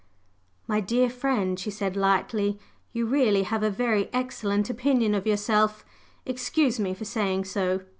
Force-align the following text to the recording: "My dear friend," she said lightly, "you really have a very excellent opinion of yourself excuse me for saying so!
"My 0.65 0.79
dear 0.79 1.11
friend," 1.11 1.59
she 1.59 1.69
said 1.69 1.95
lightly, 1.95 2.57
"you 2.91 3.05
really 3.05 3.43
have 3.43 3.61
a 3.61 3.69
very 3.69 4.09
excellent 4.11 4.67
opinion 4.67 5.13
of 5.13 5.27
yourself 5.27 5.85
excuse 6.25 6.79
me 6.79 6.95
for 6.95 7.05
saying 7.05 7.45
so! 7.45 7.81